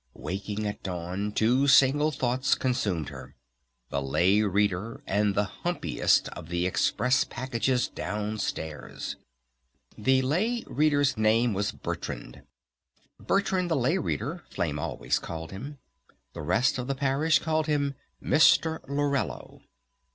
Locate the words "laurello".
18.89-19.61